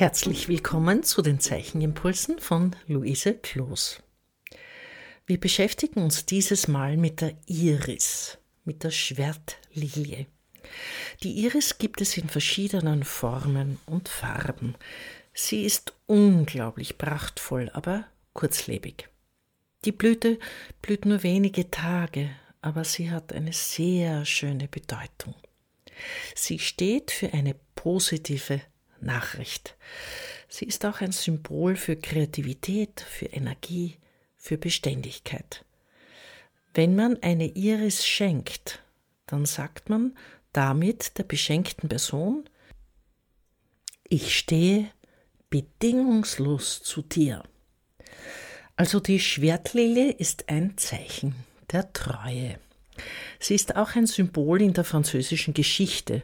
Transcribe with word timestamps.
Herzlich 0.00 0.48
willkommen 0.48 1.02
zu 1.02 1.20
den 1.20 1.40
Zeichenimpulsen 1.40 2.38
von 2.38 2.74
Luise 2.86 3.34
Kloos. 3.34 4.02
Wir 5.26 5.38
beschäftigen 5.38 6.00
uns 6.02 6.24
dieses 6.24 6.68
Mal 6.68 6.96
mit 6.96 7.20
der 7.20 7.36
Iris, 7.44 8.38
mit 8.64 8.82
der 8.82 8.92
Schwertlilie. 8.92 10.24
Die 11.22 11.44
Iris 11.44 11.76
gibt 11.76 12.00
es 12.00 12.16
in 12.16 12.30
verschiedenen 12.30 13.04
Formen 13.04 13.78
und 13.84 14.08
Farben. 14.08 14.74
Sie 15.34 15.66
ist 15.66 15.92
unglaublich 16.06 16.96
prachtvoll, 16.96 17.68
aber 17.74 18.06
kurzlebig. 18.32 19.06
Die 19.84 19.92
Blüte 19.92 20.38
blüht 20.80 21.04
nur 21.04 21.22
wenige 21.22 21.70
Tage, 21.70 22.30
aber 22.62 22.84
sie 22.84 23.10
hat 23.10 23.34
eine 23.34 23.52
sehr 23.52 24.24
schöne 24.24 24.66
Bedeutung. 24.66 25.34
Sie 26.34 26.58
steht 26.58 27.10
für 27.10 27.34
eine 27.34 27.54
positive 27.74 28.62
Nachricht. 29.02 29.76
Sie 30.48 30.64
ist 30.64 30.84
auch 30.84 31.00
ein 31.00 31.12
Symbol 31.12 31.76
für 31.76 31.96
Kreativität, 31.96 33.00
für 33.00 33.26
Energie, 33.26 33.96
für 34.36 34.58
Beständigkeit. 34.58 35.64
Wenn 36.74 36.94
man 36.96 37.22
eine 37.22 37.46
Iris 37.46 38.06
schenkt, 38.06 38.82
dann 39.26 39.46
sagt 39.46 39.88
man 39.88 40.16
damit 40.52 41.18
der 41.18 41.24
beschenkten 41.24 41.88
Person, 41.88 42.48
ich 44.08 44.36
stehe 44.36 44.90
bedingungslos 45.50 46.82
zu 46.82 47.02
dir. 47.02 47.44
Also 48.76 48.98
die 48.98 49.20
Schwertlilie 49.20 50.10
ist 50.10 50.48
ein 50.48 50.76
Zeichen 50.76 51.34
der 51.70 51.92
Treue. 51.92 52.58
Sie 53.38 53.54
ist 53.54 53.76
auch 53.76 53.94
ein 53.94 54.06
Symbol 54.06 54.62
in 54.62 54.72
der 54.72 54.84
französischen 54.84 55.54
Geschichte 55.54 56.22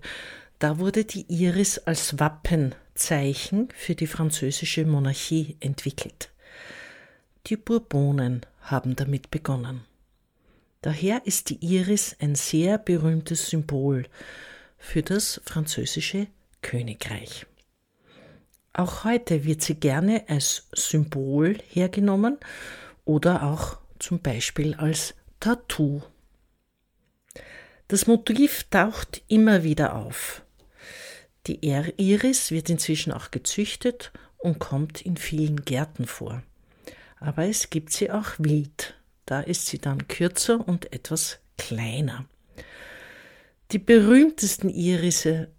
da 0.59 0.79
wurde 0.79 1.05
die 1.05 1.27
Iris 1.29 1.79
als 1.79 2.19
Wappenzeichen 2.19 3.69
für 3.77 3.95
die 3.95 4.07
französische 4.07 4.85
Monarchie 4.87 5.57
entwickelt. 5.61 6.31
Die 7.47 7.57
Bourbonen 7.57 8.45
haben 8.61 8.97
damit 8.97 9.31
begonnen. 9.31 9.85
Daher 10.83 11.23
ist 11.27 11.51
die 11.51 11.65
Iris 11.65 12.17
ein 12.21 12.35
sehr 12.35 12.79
berühmtes 12.79 13.51
Symbol 13.51 14.07
für 14.79 15.03
das 15.03 15.41
französische 15.45 16.29
Königreich. 16.63 17.47
Auch 18.73 19.05
heute 19.05 19.45
wird 19.45 19.63
sie 19.63 19.75
gerne 19.75 20.25
als 20.29 20.69
Symbol 20.73 21.59
hergenommen 21.69 22.39
oder 23.05 23.43
auch 23.43 23.79
zum 23.98 24.20
Beispiel 24.20 24.75
als 24.75 25.15
Tattoo. 25.41 26.03
Das 27.89 28.07
Motiv 28.07 28.65
taucht 28.70 29.23
immer 29.29 29.63
wieder 29.63 29.95
auf. 29.95 30.43
Die 31.47 31.61
Iris 31.64 32.50
wird 32.50 32.70
inzwischen 32.70 33.12
auch 33.12 33.30
gezüchtet 33.30 34.12
und 34.39 34.58
kommt 34.58 35.00
in 35.00 35.16
vielen 35.16 35.64
Gärten 35.64 36.06
vor. 36.06 36.42
Aber 37.19 37.44
es 37.44 37.70
gibt 37.70 37.92
sie 37.92 38.11
auch 38.11 38.33
wild. 38.39 38.94
Da 39.27 39.41
ist 39.41 39.67
sie 39.67 39.78
dann 39.78 40.08
kürzer 40.08 40.67
und 40.67 40.92
etwas 40.92 41.39
kleiner. 41.56 42.27
Die 43.72 43.78
berühmtesten 43.78 44.69
Irise 44.69 45.52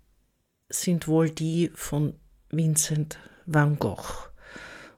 sind 0.70 1.08
wohl 1.08 1.30
die 1.30 1.72
von 1.74 2.16
Vincent 2.50 3.18
van 3.46 3.80
Gogh. 3.80 4.30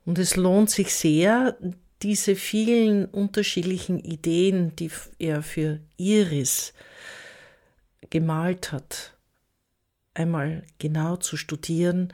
Und 0.05 0.19
es 0.19 0.35
lohnt 0.35 0.69
sich 0.69 0.93
sehr, 0.93 1.57
diese 2.01 2.35
vielen 2.35 3.05
unterschiedlichen 3.05 3.99
Ideen, 3.99 4.75
die 4.75 4.89
er 5.17 5.43
für 5.43 5.79
Iris 5.97 6.73
gemalt 8.09 8.71
hat, 8.71 9.17
einmal 10.19 10.63
genau 10.77 11.15
zu 11.15 11.37
studieren 11.37 12.13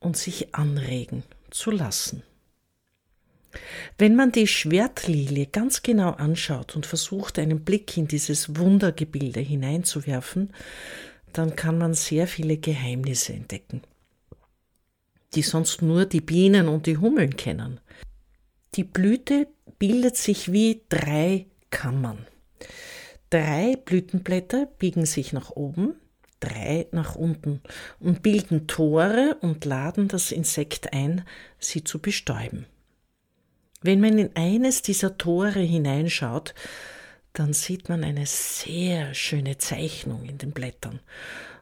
und 0.00 0.16
sich 0.16 0.54
anregen 0.54 1.22
zu 1.50 1.70
lassen. 1.70 2.22
Wenn 3.98 4.16
man 4.16 4.32
die 4.32 4.46
Schwertlilie 4.46 5.46
ganz 5.46 5.82
genau 5.82 6.10
anschaut 6.10 6.74
und 6.74 6.86
versucht, 6.86 7.38
einen 7.38 7.64
Blick 7.64 7.96
in 7.96 8.08
dieses 8.08 8.56
Wundergebilde 8.56 9.40
hineinzuwerfen, 9.40 10.52
dann 11.32 11.54
kann 11.54 11.78
man 11.78 11.94
sehr 11.94 12.26
viele 12.26 12.56
Geheimnisse 12.56 13.32
entdecken, 13.32 13.82
die 15.34 15.42
sonst 15.42 15.82
nur 15.82 16.06
die 16.06 16.20
Bienen 16.20 16.68
und 16.68 16.86
die 16.86 16.96
Hummeln 16.96 17.36
kennen. 17.36 17.80
Die 18.74 18.84
Blüte 18.84 19.48
bildet 19.78 20.16
sich 20.16 20.52
wie 20.52 20.82
drei 20.88 21.46
Kammern. 21.70 22.26
Drei 23.30 23.76
Blütenblätter 23.76 24.66
biegen 24.78 25.06
sich 25.06 25.32
nach 25.32 25.50
oben, 25.50 25.96
drei 26.44 26.86
nach 26.92 27.14
unten 27.14 27.60
und 28.00 28.22
bilden 28.22 28.66
Tore 28.66 29.36
und 29.40 29.64
laden 29.64 30.08
das 30.08 30.32
Insekt 30.32 30.92
ein, 30.92 31.24
sie 31.58 31.84
zu 31.84 31.98
bestäuben. 31.98 32.66
Wenn 33.82 34.00
man 34.00 34.18
in 34.18 34.30
eines 34.34 34.82
dieser 34.82 35.18
Tore 35.18 35.60
hineinschaut, 35.60 36.54
dann 37.32 37.52
sieht 37.52 37.88
man 37.88 38.04
eine 38.04 38.26
sehr 38.26 39.12
schöne 39.14 39.58
Zeichnung 39.58 40.24
in 40.24 40.38
den 40.38 40.52
Blättern. 40.52 41.00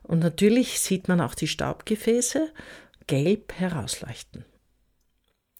Und 0.02 0.20
natürlich 0.20 0.80
sieht 0.80 1.08
man 1.08 1.20
auch 1.20 1.34
die 1.34 1.48
Staubgefäße 1.48 2.52
gelb 3.06 3.54
herausleuchten. 3.54 4.44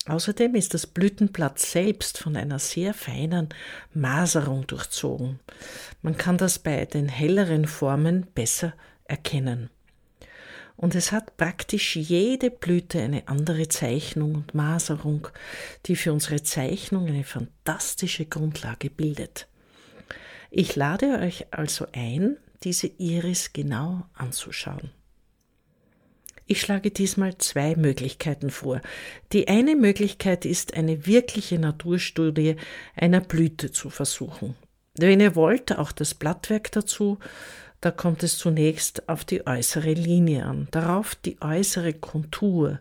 Außerdem 0.06 0.56
ist 0.56 0.74
das 0.74 0.86
Blütenblatt 0.86 1.60
selbst 1.60 2.18
von 2.18 2.36
einer 2.36 2.58
sehr 2.58 2.92
feinen 2.92 3.50
Maserung 3.94 4.66
durchzogen. 4.66 5.38
Man 6.02 6.16
kann 6.16 6.38
das 6.38 6.58
bei 6.58 6.84
den 6.86 7.08
helleren 7.08 7.66
Formen 7.66 8.26
besser 8.34 8.74
erkennen. 9.12 9.70
Und 10.74 10.96
es 10.96 11.12
hat 11.12 11.36
praktisch 11.36 11.94
jede 11.94 12.50
Blüte 12.50 13.00
eine 13.00 13.28
andere 13.28 13.68
Zeichnung 13.68 14.34
und 14.34 14.54
Maserung, 14.54 15.28
die 15.86 15.94
für 15.94 16.12
unsere 16.12 16.42
Zeichnung 16.42 17.06
eine 17.06 17.22
fantastische 17.22 18.24
Grundlage 18.24 18.90
bildet. 18.90 19.46
Ich 20.50 20.74
lade 20.74 21.20
euch 21.20 21.46
also 21.52 21.86
ein, 21.92 22.38
diese 22.64 22.86
Iris 22.86 23.52
genau 23.52 24.06
anzuschauen. 24.14 24.90
Ich 26.46 26.60
schlage 26.60 26.90
diesmal 26.90 27.38
zwei 27.38 27.76
Möglichkeiten 27.76 28.50
vor. 28.50 28.80
Die 29.32 29.48
eine 29.48 29.76
Möglichkeit 29.76 30.44
ist, 30.44 30.74
eine 30.74 31.06
wirkliche 31.06 31.58
Naturstudie 31.58 32.56
einer 32.96 33.20
Blüte 33.20 33.70
zu 33.70 33.88
versuchen. 33.90 34.56
Wenn 34.98 35.20
ihr 35.20 35.34
wollt, 35.36 35.78
auch 35.78 35.92
das 35.92 36.14
Blattwerk 36.14 36.72
dazu, 36.72 37.18
da 37.82 37.90
kommt 37.90 38.22
es 38.22 38.38
zunächst 38.38 39.08
auf 39.08 39.24
die 39.24 39.44
äußere 39.44 39.92
Linie 39.92 40.46
an, 40.46 40.68
darauf 40.70 41.16
die 41.16 41.42
äußere 41.42 41.92
Kontur, 41.92 42.78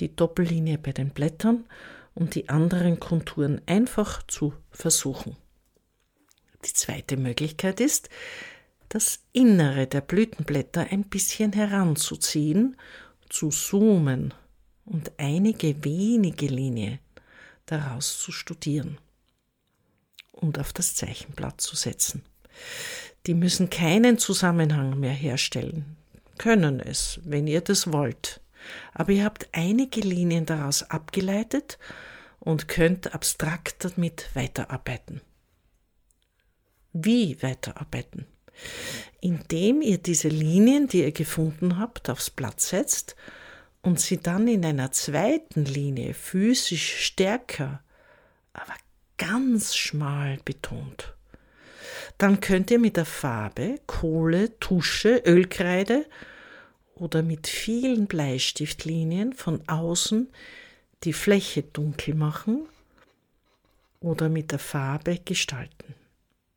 die 0.00 0.16
Doppellinie 0.16 0.78
bei 0.78 0.92
den 0.92 1.10
Blättern 1.10 1.66
und 2.14 2.34
die 2.34 2.48
anderen 2.48 2.98
Konturen 2.98 3.60
einfach 3.66 4.22
zu 4.26 4.54
versuchen. 4.70 5.36
Die 6.64 6.72
zweite 6.72 7.18
Möglichkeit 7.18 7.78
ist, 7.78 8.08
das 8.88 9.20
Innere 9.32 9.86
der 9.86 10.00
Blütenblätter 10.00 10.86
ein 10.90 11.04
bisschen 11.04 11.52
heranzuziehen, 11.52 12.78
zu 13.28 13.50
zoomen 13.50 14.32
und 14.86 15.12
einige 15.18 15.84
wenige 15.84 16.46
Linien 16.46 17.00
daraus 17.66 18.18
zu 18.18 18.32
studieren 18.32 18.96
und 20.32 20.58
auf 20.58 20.72
das 20.72 20.94
Zeichenblatt 20.94 21.60
zu 21.60 21.76
setzen 21.76 22.22
die 23.26 23.34
müssen 23.34 23.70
keinen 23.70 24.18
Zusammenhang 24.18 24.98
mehr 25.00 25.12
herstellen, 25.12 25.96
können 26.38 26.80
es, 26.80 27.20
wenn 27.24 27.46
ihr 27.46 27.60
das 27.60 27.92
wollt. 27.92 28.40
Aber 28.94 29.12
ihr 29.12 29.24
habt 29.24 29.48
einige 29.52 30.00
Linien 30.00 30.46
daraus 30.46 30.82
abgeleitet 30.84 31.78
und 32.38 32.68
könnt 32.68 33.14
abstrakt 33.14 33.84
damit 33.84 34.30
weiterarbeiten. 34.34 35.20
Wie 36.92 37.42
weiterarbeiten? 37.42 38.26
Indem 39.20 39.82
ihr 39.82 39.98
diese 39.98 40.28
Linien, 40.28 40.88
die 40.88 41.02
ihr 41.02 41.12
gefunden 41.12 41.78
habt, 41.78 42.08
aufs 42.08 42.30
Blatt 42.30 42.60
setzt 42.60 43.16
und 43.82 44.00
sie 44.00 44.18
dann 44.18 44.48
in 44.48 44.64
einer 44.64 44.92
zweiten 44.92 45.64
Linie 45.64 46.14
physisch 46.14 47.04
stärker, 47.04 47.82
aber 48.52 48.74
ganz 49.18 49.76
schmal 49.76 50.38
betont 50.44 51.15
dann 52.18 52.40
könnt 52.40 52.70
ihr 52.70 52.78
mit 52.78 52.96
der 52.96 53.04
Farbe, 53.04 53.80
Kohle, 53.86 54.58
Tusche, 54.58 55.22
Ölkreide 55.26 56.06
oder 56.94 57.22
mit 57.22 57.46
vielen 57.46 58.06
Bleistiftlinien 58.06 59.32
von 59.32 59.66
außen 59.68 60.28
die 61.04 61.12
Fläche 61.12 61.62
dunkel 61.62 62.14
machen 62.14 62.66
oder 64.00 64.28
mit 64.28 64.52
der 64.52 64.58
Farbe 64.58 65.18
gestalten 65.24 65.94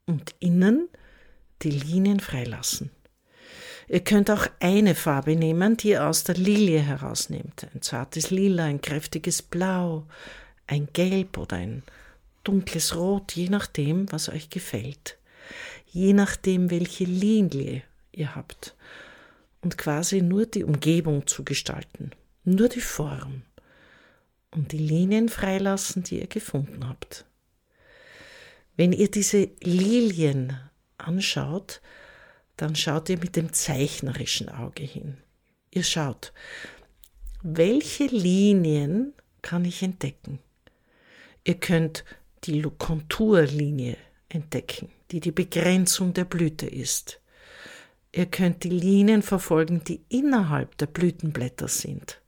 und 0.06 0.34
innen 0.40 0.88
die 1.62 1.72
Linien 1.72 2.20
freilassen. 2.20 2.92
Ihr 3.90 4.02
könnt 4.02 4.30
auch 4.30 4.46
eine 4.60 4.94
Farbe 4.94 5.36
nehmen, 5.36 5.76
die 5.76 5.90
ihr 5.90 6.06
aus 6.06 6.24
der 6.24 6.36
Lilie 6.36 6.80
herausnehmt. 6.80 7.68
Ein 7.74 7.82
zartes 7.82 8.30
Lila, 8.30 8.66
ein 8.66 8.82
kräftiges 8.82 9.42
Blau, 9.42 10.06
ein 10.68 10.88
Gelb 10.94 11.38
oder 11.38 11.58
ein 11.58 11.84
dunkles 12.44 12.96
Rot, 12.96 13.34
je 13.34 13.50
nachdem, 13.50 14.12
was 14.12 14.30
euch 14.30 14.50
gefällt 14.50 15.19
je 15.86 16.14
nachdem, 16.14 16.70
welche 16.70 17.06
Linie 17.06 17.84
ihr 18.12 18.36
habt 18.36 18.76
und 19.62 19.78
quasi 19.78 20.22
nur 20.22 20.46
die 20.46 20.64
Umgebung 20.64 21.28
zu 21.28 21.44
gestalten. 21.44 22.12
nur 22.44 22.70
die 22.70 22.82
Form 22.82 23.44
und 24.52 24.72
die 24.72 24.78
Linien 24.78 25.30
freilassen, 25.30 26.04
die 26.04 26.20
ihr 26.20 26.28
gefunden 26.28 26.88
habt. 26.88 27.26
Wenn 28.76 28.94
ihr 28.94 29.12
diese 29.12 29.50
Lilien 29.62 30.58
anschaut, 30.98 31.82
dann 32.58 32.76
schaut 32.76 33.10
ihr 33.10 33.18
mit 33.20 33.36
dem 33.36 33.54
zeichnerischen 33.54 34.50
Auge 34.50 34.84
hin. 34.84 35.18
Ihr 35.72 35.84
schaut, 35.84 36.34
welche 37.42 38.06
Linien 38.06 39.14
kann 39.42 39.66
ich 39.66 39.84
entdecken? 39.84 40.40
Ihr 41.44 41.56
könnt 41.56 42.04
die 42.46 42.62
Konturlinie 42.62 43.98
entdecken, 44.30 44.90
die 45.12 45.20
die 45.20 45.32
Begrenzung 45.32 46.14
der 46.14 46.26
Blüte 46.26 46.68
ist. 46.68 47.22
Ihr 48.12 48.26
könnt 48.26 48.64
die 48.64 48.70
Linien 48.70 49.22
verfolgen, 49.22 49.84
die 49.84 50.02
innerhalb 50.10 50.78
der 50.78 50.88
Blütenblätter 50.88 51.68
sind. 51.68 52.22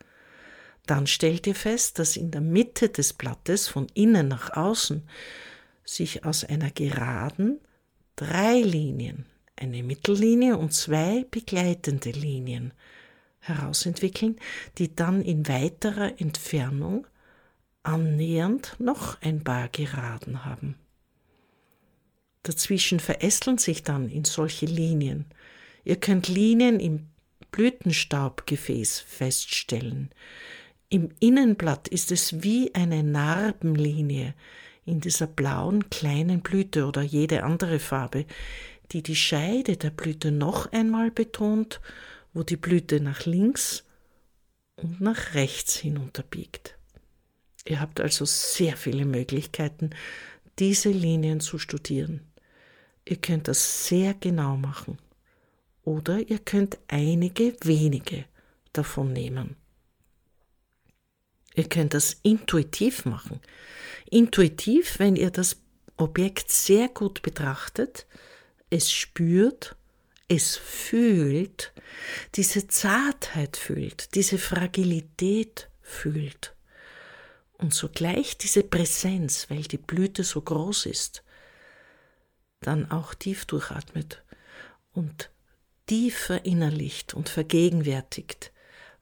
Dann 0.86 1.08
stellt 1.08 1.48
ihr 1.48 1.56
fest, 1.56 2.00
dass 2.00 2.18
in 2.18 2.32
der 2.32 2.42
Mitte 2.42 2.90
des 2.90 3.14
Blattes 3.14 3.68
von 3.68 3.88
innen 3.94 4.28
nach 4.28 4.56
außen 4.56 5.08
sich 5.84 6.26
aus 6.26 6.44
einer 6.44 6.72
Geraden 6.72 7.60
drei 8.16 8.62
Linien, 8.62 9.26
eine 9.56 9.84
Mittellinie 9.84 10.58
und 10.58 10.74
zwei 10.74 11.26
begleitende 11.30 12.12
Linien 12.12 12.74
herausentwickeln, 13.40 14.40
die 14.78 14.96
dann 14.96 15.22
in 15.22 15.48
weiterer 15.48 16.20
Entfernung 16.20 17.08
annähernd 17.84 18.76
noch 18.80 19.20
ein 19.22 19.44
paar 19.44 19.68
Geraden 19.70 20.46
haben. 20.46 20.76
Dazwischen 22.44 23.00
verästeln 23.00 23.58
sich 23.58 23.84
dann 23.84 24.10
in 24.10 24.26
solche 24.26 24.66
Linien. 24.66 25.26
Ihr 25.84 25.98
könnt 25.98 26.28
Linien 26.28 26.80
im 26.80 27.08
Blütenstaubgefäß 27.52 29.00
feststellen. 29.00 30.10
Im 30.90 31.10
Innenblatt 31.20 31.88
ist 31.88 32.12
es 32.12 32.44
wie 32.44 32.74
eine 32.74 33.04
Narbenlinie 33.04 34.34
in 34.86 35.00
dieser 35.00 35.28
blauen 35.28 35.90
kleinen 35.90 36.42
Blüte 36.42 36.86
oder 36.86 37.02
jede 37.02 37.44
andere 37.44 37.80
Farbe, 37.80 38.26
die 38.92 39.04
die 39.04 39.16
Scheide 39.16 39.78
der 39.78 39.92
Blüte 39.92 40.32
noch 40.32 40.72
einmal 40.72 41.12
betont, 41.12 41.80
wo 42.34 42.44
die 42.44 42.58
Blüte 42.58 43.00
nach 43.00 43.26
links 43.26 43.84
und 44.76 45.02
nach 45.02 45.34
rechts 45.34 45.76
hinunterbiegt. 45.76 46.78
Ihr 47.66 47.80
habt 47.80 48.00
also 48.00 48.26
sehr 48.26 48.76
viele 48.76 49.06
Möglichkeiten, 49.06 49.92
diese 50.60 50.90
Linien 50.90 51.40
zu 51.40 51.60
studieren. 51.60 52.31
Ihr 53.06 53.18
könnt 53.18 53.48
das 53.48 53.88
sehr 53.88 54.14
genau 54.14 54.58
machen. 54.58 54.98
Oder 55.84 56.20
ihr 56.20 56.40
könnt 56.40 56.78
einige 56.88 57.56
wenige 57.64 58.26
davon 58.74 59.14
nehmen. 59.14 59.56
Ihr 61.56 61.68
könnt 61.68 61.94
das 61.94 62.18
intuitiv 62.24 63.06
machen. 63.06 63.42
Intuitiv, 64.10 65.00
wenn 65.00 65.16
ihr 65.16 65.32
das 65.32 65.58
Objekt 65.98 66.52
sehr 66.52 66.88
gut 66.88 67.22
betrachtet, 67.22 68.06
es 68.70 68.92
spürt, 68.92 69.76
es 70.28 70.56
fühlt, 70.56 71.74
diese 72.36 72.68
Zartheit 72.68 73.58
fühlt, 73.58 74.16
diese 74.16 74.38
Fragilität 74.38 75.70
fühlt 75.82 76.56
und 77.58 77.74
sogleich 77.74 78.38
diese 78.38 78.64
Präsenz, 78.64 79.50
weil 79.50 79.64
die 79.64 79.78
Blüte 79.78 80.24
so 80.24 80.42
groß 80.42 80.86
ist, 80.86 81.24
dann 82.62 82.90
auch 82.92 83.14
tief 83.14 83.46
durchatmet 83.46 84.24
und 84.94 85.30
tief 85.88 86.18
verinnerlicht 86.18 87.14
und 87.14 87.30
vergegenwärtigt, 87.30 88.52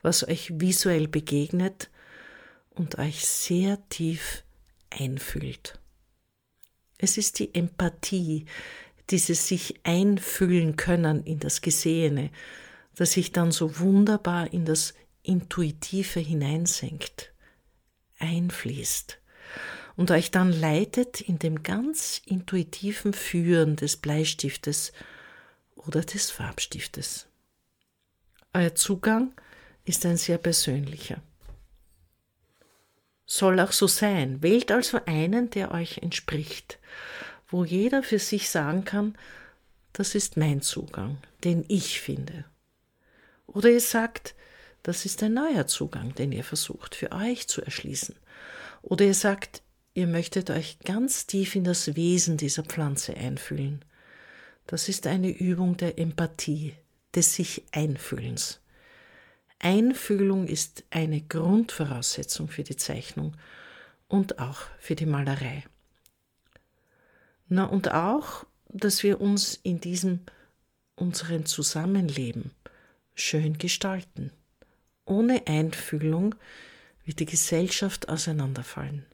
was 0.02 0.28
euch 0.28 0.60
visuell 0.60 1.08
begegnet 1.08 1.90
und 2.72 2.98
euch 2.98 3.26
sehr 3.26 3.78
tief 3.90 4.44
einfühlt. 4.90 5.80
Es 6.98 7.18
ist 7.18 7.40
die 7.40 7.54
Empathie, 7.54 8.46
dieses 9.10 9.48
sich 9.48 9.80
einfühlen 9.84 10.76
können 10.76 11.24
in 11.24 11.40
das 11.40 11.62
Gesehene, 11.62 12.32
das 12.96 13.14
sich 13.14 13.32
dann 13.32 13.52
so 13.52 13.80
wunderbar 13.80 14.52
in 14.52 14.66
das 14.66 14.94
Intuitive 15.24 16.20
hineinsenkt 16.20 17.34
einfließt 18.20 19.20
und 20.00 20.12
euch 20.12 20.32
dann 20.32 20.54
leitet 20.54 21.20
in 21.20 21.40
dem 21.40 21.62
ganz 21.62 22.22
intuitiven 22.26 23.12
Führen 23.12 23.76
des 23.76 23.98
Bleistiftes 23.98 24.94
oder 25.76 26.00
des 26.00 26.32
Farbstiftes. 26.32 27.28
Euer 28.54 28.74
Zugang 28.76 29.34
ist 29.84 30.06
ein 30.06 30.16
sehr 30.16 30.38
persönlicher. 30.38 31.22
Soll 33.26 33.60
auch 33.60 33.74
so 33.74 33.88
sein. 33.88 34.42
Wählt 34.42 34.72
also 34.72 35.02
einen, 35.06 35.50
der 35.50 35.72
euch 35.72 35.98
entspricht, 35.98 36.80
wo 37.50 37.66
jeder 37.66 38.02
für 38.02 38.20
sich 38.20 38.50
sagen 38.50 38.86
kann, 38.86 39.18
das 39.92 40.16
ist 40.16 40.38
mein 40.38 40.62
Zugang, 40.62 41.18
den 41.44 41.66
ich 41.68 42.00
finde. 42.00 42.46
Oder 43.48 43.70
ihr 43.70 43.82
sagt, 43.82 44.34
das 44.82 45.04
ist 45.04 45.22
ein 45.24 45.34
neuer 45.34 45.68
Zugang, 45.68 46.16
den 46.16 46.32
ihr 46.32 46.46
versucht 46.46 46.96
für 46.96 47.12
euch 47.12 47.50
zu 47.50 47.62
erschließen. 47.62 48.16
Oder 48.82 49.04
ihr 49.04 49.14
sagt, 49.14 49.62
ihr 49.94 50.08
möchtet 50.08 50.50
euch 50.50 50.80
ganz 50.80 51.28
tief 51.28 51.56
in 51.56 51.64
das 51.64 51.96
Wesen 51.96 52.38
dieser 52.38 52.64
Pflanze 52.64 53.16
einfühlen. 53.16 53.84
Das 54.68 54.90
ist 54.90 55.08
eine 55.08 55.30
Übung 55.30 55.78
der 55.78 55.98
Empathie, 55.98 56.76
des 57.16 57.36
sich 57.36 57.64
Einfühlens. 57.72 58.60
Einfühlung 59.60 60.48
ist 60.48 60.84
eine 60.90 61.22
Grundvoraussetzung 61.22 62.48
für 62.48 62.64
die 62.64 62.78
Zeichnung 62.78 63.36
und 64.08 64.40
auch 64.40 64.62
für 64.80 64.96
die 64.96 65.06
Malerei. 65.06 65.64
Na 67.48 67.66
und 67.66 67.92
auch, 67.92 68.46
dass 68.70 69.04
wir 69.04 69.20
uns 69.20 69.60
in 69.64 69.82
diesem 69.82 70.22
unseren 70.96 71.46
Zusammenleben 71.46 72.52
schön 73.16 73.58
gestalten. 73.58 74.32
Ohne 75.06 75.48
Einfühlung 75.48 76.36
wird 77.06 77.20
die 77.20 77.26
Gesellschaft 77.26 78.10
auseinanderfallen. 78.10 79.06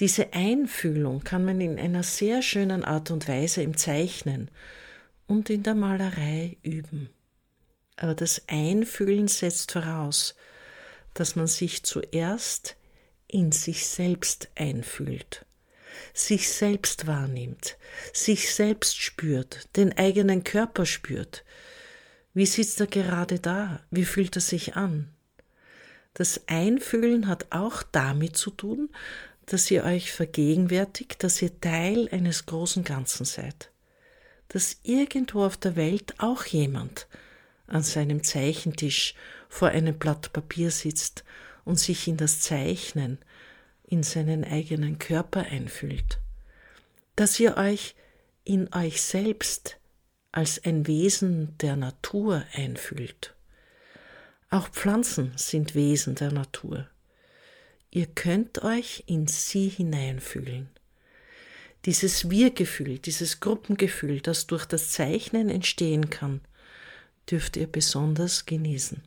Diese 0.00 0.32
Einfühlung 0.32 1.22
kann 1.24 1.44
man 1.44 1.60
in 1.60 1.78
einer 1.78 2.02
sehr 2.02 2.42
schönen 2.42 2.84
Art 2.84 3.10
und 3.10 3.28
Weise 3.28 3.62
im 3.62 3.76
Zeichnen 3.76 4.50
und 5.26 5.50
in 5.50 5.62
der 5.62 5.74
Malerei 5.74 6.56
üben. 6.62 7.10
Aber 7.96 8.14
das 8.14 8.42
Einfühlen 8.48 9.28
setzt 9.28 9.72
voraus, 9.72 10.34
dass 11.14 11.36
man 11.36 11.46
sich 11.46 11.82
zuerst 11.84 12.76
in 13.28 13.52
sich 13.52 13.86
selbst 13.86 14.50
einfühlt, 14.54 15.46
sich 16.14 16.50
selbst 16.50 17.06
wahrnimmt, 17.06 17.76
sich 18.12 18.54
selbst 18.54 19.00
spürt, 19.00 19.68
den 19.76 19.96
eigenen 19.96 20.44
Körper 20.44 20.86
spürt, 20.86 21.44
wie 22.34 22.46
sitzt 22.46 22.80
er 22.80 22.86
gerade 22.86 23.38
da? 23.38 23.80
Wie 23.90 24.06
fühlt 24.06 24.36
er 24.36 24.40
sich 24.40 24.74
an? 24.74 25.08
Das 26.14 26.42
Einfühlen 26.46 27.28
hat 27.28 27.46
auch 27.50 27.82
damit 27.82 28.36
zu 28.36 28.50
tun, 28.50 28.90
dass 29.46 29.70
ihr 29.70 29.84
euch 29.84 30.12
vergegenwärtigt, 30.12 31.22
dass 31.22 31.42
ihr 31.42 31.60
Teil 31.60 32.08
eines 32.10 32.46
großen 32.46 32.84
Ganzen 32.84 33.24
seid. 33.24 33.70
Dass 34.48 34.78
irgendwo 34.82 35.44
auf 35.44 35.56
der 35.56 35.76
Welt 35.76 36.14
auch 36.18 36.44
jemand 36.44 37.08
an 37.66 37.82
seinem 37.82 38.22
Zeichentisch 38.22 39.14
vor 39.48 39.68
einem 39.68 39.98
Blatt 39.98 40.32
Papier 40.32 40.70
sitzt 40.70 41.24
und 41.64 41.78
sich 41.78 42.08
in 42.08 42.16
das 42.16 42.40
Zeichnen, 42.40 43.18
in 43.84 44.02
seinen 44.02 44.44
eigenen 44.44 44.98
Körper 44.98 45.40
einfühlt. 45.40 46.20
Dass 47.16 47.38
ihr 47.40 47.56
euch 47.56 47.94
in 48.44 48.72
euch 48.72 49.02
selbst 49.02 49.78
als 50.32 50.64
ein 50.64 50.86
Wesen 50.86 51.56
der 51.58 51.76
Natur 51.76 52.44
einfühlt. 52.54 53.34
Auch 54.50 54.68
Pflanzen 54.68 55.32
sind 55.36 55.74
Wesen 55.74 56.14
der 56.14 56.32
Natur. 56.32 56.88
Ihr 57.94 58.06
könnt 58.06 58.62
euch 58.62 59.04
in 59.06 59.26
sie 59.26 59.68
hineinfühlen. 59.68 60.70
Dieses 61.84 62.30
Wir-Gefühl, 62.30 62.98
dieses 62.98 63.40
Gruppengefühl, 63.40 64.22
das 64.22 64.46
durch 64.46 64.64
das 64.64 64.92
Zeichnen 64.92 65.50
entstehen 65.50 66.08
kann, 66.08 66.40
dürft 67.30 67.58
ihr 67.58 67.66
besonders 67.66 68.46
genießen. 68.46 69.02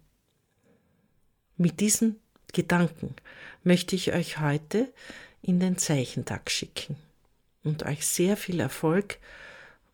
Mit 1.57 1.79
diesen 1.79 2.19
Gedanken 2.53 3.15
möchte 3.63 3.95
ich 3.95 4.13
euch 4.13 4.39
heute 4.39 4.93
in 5.41 5.59
den 5.59 5.79
Zeichentag 5.79 6.51
schicken 6.51 6.95
und 7.63 7.83
euch 7.83 8.05
sehr 8.05 8.37
viel 8.37 8.59
Erfolg 8.59 9.17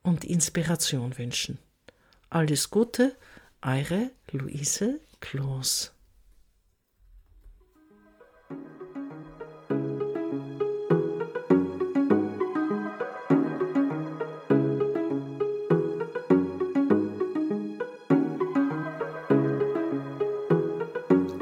und 0.04 0.26
Inspiration 0.26 1.18
wünschen. 1.18 1.60
Alles 2.30 2.70
Gute, 2.70 3.16
eure 3.62 4.12
Luise 4.32 5.00
Kloß. 5.22 5.94